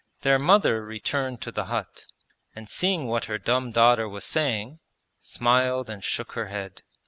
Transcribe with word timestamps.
Their 0.21 0.39
mother 0.39 0.83
returned 0.83 1.41
to 1.41 1.51
the 1.51 1.65
hut, 1.65 2.05
and 2.55 2.67
seeing 2.67 3.05
what 3.05 3.25
her 3.25 3.37
dumb 3.37 3.71
daughter 3.71 4.09
was 4.09 4.25
saying, 4.25 4.79
smiled 5.19 5.91
and 5.91 6.03
shook 6.03 6.31
her 6.31 6.47
head. 6.47 6.81